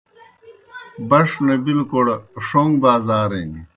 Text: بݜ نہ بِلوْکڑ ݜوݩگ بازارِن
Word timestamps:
بݜ 1.09 1.29
نہ 1.45 1.55
بِلوْکڑ 1.63 2.05
ݜوݩگ 2.45 2.71
بازارِن 2.81 3.51